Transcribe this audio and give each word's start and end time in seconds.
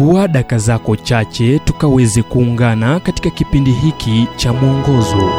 chukua 0.00 0.28
daka 0.28 0.58
zako 0.58 0.96
chache 0.96 1.58
tukaweze 1.58 2.22
kuungana 2.22 3.00
katika 3.00 3.30
kipindi 3.30 3.72
hiki 3.72 4.26
cha 4.36 4.52
mwongozo. 4.52 5.30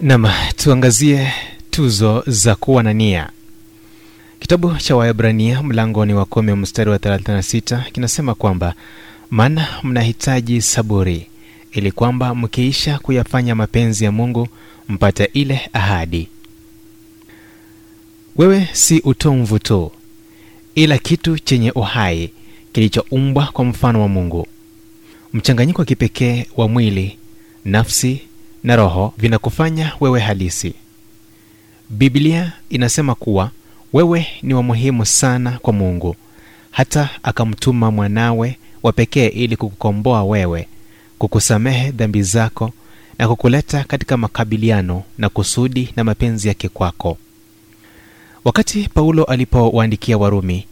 Nam 0.00 0.26
tuangazie 0.56 1.32
tuzo 1.70 2.22
za 2.26 2.54
kuwa 2.54 2.82
na 2.82 2.92
nia 2.92 3.30
kitabu 4.40 4.74
cha 4.76 4.96
waebrania 4.96 5.62
mlangoni 5.62 6.14
wa 6.14 6.24
kumi 6.24 6.52
mstari 6.52 6.90
wa 6.90 6.96
36 6.96 7.90
kinasema 7.92 8.34
kwamba 8.34 8.74
maana 9.30 9.68
mnahitaji 9.82 10.62
saburi 10.62 11.26
ili 11.72 11.92
kwamba 11.92 12.34
mkiisha 12.34 12.98
kuyafanya 12.98 13.54
mapenzi 13.54 14.04
ya 14.04 14.12
mungu 14.12 14.48
mpate 14.88 15.24
ile 15.32 15.60
ahadi. 15.72 16.28
Wewe 18.36 18.68
si 18.72 19.00
utomvu 19.00 19.58
tu 19.58 19.90
ila 20.74 20.98
kitu 20.98 21.38
chenye 21.38 21.70
uhai 21.70 22.30
kilichoumbwa 22.72 23.46
kwa 23.46 23.64
mfano 23.64 24.00
wa 24.02 24.08
mungu. 24.08 24.46
Mchanganyiko 25.32 25.82
wa 25.82 25.86
kipekee 25.86 26.46
wa 26.56 26.68
mwili 26.68 27.18
nafsi 27.64 28.20
na 28.64 28.76
roho 28.76 29.14
vinakufanya 29.18 29.92
wewe 30.00 30.20
halisi. 30.20 30.74
Biblia 31.90 32.52
inasema 32.70 33.14
kuwa 33.14 33.50
wewe 33.92 34.26
ni 34.42 34.54
wa 34.54 34.62
muhimu 34.62 35.06
sana 35.06 35.58
kwa 35.62 35.72
mungu 35.72 36.16
hata 36.70 37.10
akamtuma 37.22 37.90
mwanawe 37.90 38.58
wa 38.82 38.92
pekee 38.92 39.26
ili 39.28 39.56
kukukomboa 39.56 40.24
wewe 40.24 40.68
kukusamehe 41.18 41.90
dhambi 41.90 42.22
zako 42.22 42.72
na 43.18 43.28
kukuleta 43.28 43.84
katika 43.84 44.16
makabiliano 44.16 45.02
na 45.18 45.28
kusudi 45.28 45.92
na 45.96 46.04
mapenzi 46.04 46.48
yake 46.48 46.68
kwako 46.68 47.18
wakati 48.44 48.88
paulo 48.94 49.24
alipowaandikia 49.24 50.18
warumi 50.18 50.64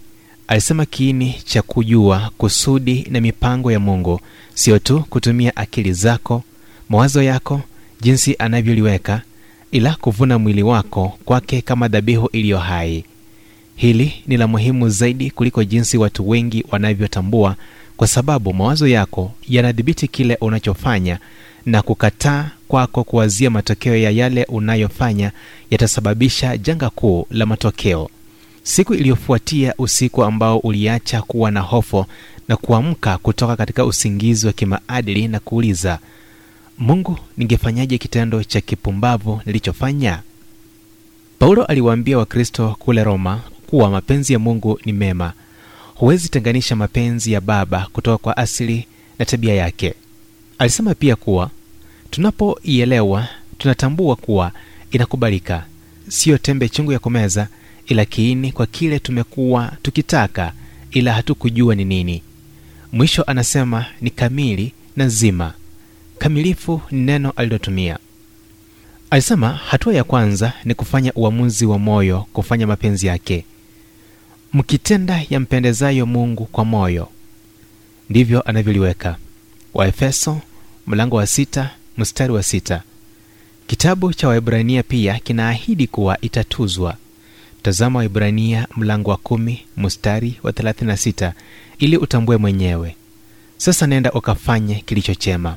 alisema 0.48 0.86
kiini 0.86 1.34
cha 1.44 1.62
kujua 1.62 2.30
kusudi 2.38 3.06
na 3.10 3.20
mipango 3.20 3.72
ya 3.72 3.80
mungu 3.80 4.20
sio 4.54 4.78
tu 4.78 5.04
kutumia 5.10 5.56
akili 5.56 5.92
zako 5.92 6.42
mawazo 6.88 7.22
yako 7.22 7.60
jinsi 8.00 8.36
anavyoliweka 8.38 9.22
ila 9.70 9.94
kuvuna 10.00 10.38
mwili 10.38 10.62
wako 10.62 11.18
kwake 11.24 11.60
kama 11.60 11.88
dhabihu 11.88 12.28
iliyo 12.32 12.58
hai. 12.58 13.04
Hili 13.76 14.12
ni 14.26 14.36
la 14.36 14.46
muhimu 14.46 14.88
zaidi 14.88 15.30
kuliko 15.30 15.64
jinsi 15.64 15.98
watu 15.98 16.28
wengi 16.28 16.64
wanavyotambua 16.70 17.56
kwa 17.96 18.06
sababu 18.06 18.54
mawazo 18.54 18.86
yako 18.88 19.32
yanadhibiti 19.48 20.08
kile 20.08 20.38
unachofanya 20.40 21.18
na 21.66 21.82
kukataa 21.82 22.50
kwako 22.68 23.04
kuwazia 23.04 23.50
matokeo 23.50 23.96
ya 23.96 24.10
yale 24.10 24.44
unayofanya 24.44 25.32
yatasababisha 25.70 26.56
janga 26.56 26.90
kuu 26.90 27.26
la 27.30 27.46
matokeo. 27.46 28.10
Siku 28.62 28.94
iliyofuatia 28.94 29.74
usiku 29.78 30.24
ambao 30.24 30.58
uliacha 30.58 31.22
kuwa 31.22 31.50
na 31.50 31.60
hofu 31.60 32.06
na 32.48 32.56
kuamka 32.56 33.18
kutoka 33.18 33.56
katika 33.56 33.84
usingizi 33.84 34.46
wa 34.46 34.52
kimaadili 34.52 35.28
na 35.28 35.40
kuuliza 35.40 35.98
mungu 36.78 37.18
ningefanyaje 37.36 37.98
kitendo 37.98 38.44
cha 38.44 38.60
kipumbavu 38.60 39.40
nilichofanya? 39.46 40.22
Paulo 41.38 41.64
aliwaambia 41.64 42.18
wakristo 42.18 42.76
kule 42.78 43.04
roma 43.04 43.40
kuwa 43.66 43.90
mapenzi 43.90 44.32
ya 44.32 44.38
mungu 44.38 44.80
ni 44.84 44.92
mema. 44.92 45.32
Huwezi 45.94 46.28
tenganisha 46.28 46.76
mapenzi 46.76 47.32
ya 47.32 47.40
baba 47.40 47.86
kutoka 47.92 48.18
kwa 48.18 48.36
asili 48.36 48.86
na 49.18 49.24
tabia 49.24 49.54
yake 49.54 49.94
alisema 50.62 50.94
pia 50.94 51.16
kuwa 51.16 51.50
tunapoielewa 52.10 53.28
tunatambua 53.58 54.16
kuwa 54.16 54.52
inakubalika. 54.90 55.64
Siyo 56.08 56.38
tembe 56.38 56.68
chungu 56.68 56.92
ya 56.92 56.98
kumeza 56.98 57.48
ila 57.86 58.04
kiini 58.04 58.52
kwa 58.52 58.66
kile 58.66 58.98
tumekuwa 58.98 59.72
tukitaka 59.82 60.52
ila 60.90 61.12
hatukujua 61.12 61.74
ni 61.74 61.84
nini. 61.84 62.22
Mwisho 62.92 63.22
anasema 63.22 63.86
ni 64.00 64.10
kamili 64.10 64.72
na 64.96 65.08
zima 65.08 65.52
kamilifu 66.18 66.80
ni 66.90 67.00
neno 67.00 67.30
alilotumia. 67.36 67.98
Alisema 69.10 69.48
hatua 69.48 69.94
ya 69.94 70.04
kwanza 70.04 70.52
ni 70.64 70.74
kufanya 70.74 71.12
uamuzi 71.14 71.66
wa 71.66 71.78
moyo 71.78 72.26
kufanya 72.32 72.66
mapenzi 72.66 73.06
yake. 73.06 73.44
Mkitenda 74.52 75.22
yampendezayo 75.30 76.06
mungu 76.06 76.44
kwa 76.46 76.64
moyo. 76.64 77.08
Ndivyo 78.10 78.42
anavyoliweka 78.42 79.16
waefeso 79.74 80.40
mlango 80.86 81.16
wa 81.16 81.26
sita 81.26 81.70
mstari 81.98 82.32
wa 82.32 82.42
sita. 82.42 82.82
Kitabu 83.66 84.12
cha 84.14 84.28
waibrania 84.28 84.82
pia 84.82 85.18
kinaahidi 85.18 85.86
kuwa 85.86 86.20
itatuzwa. 86.20 86.96
Tazama 87.62 87.98
waibrania 87.98 88.66
mlango 88.76 89.10
wa 89.10 89.16
kumi 89.16 89.64
mstari 89.76 90.38
wa 90.42 90.52
36 90.52 91.32
ili 91.78 91.96
utambue 91.96 92.36
mwenyewe. 92.36 92.96
Sasa 93.56 93.86
nenda 93.86 94.12
ukafanye 94.12 94.74
kilicho 94.74 95.14
chema 95.14 95.56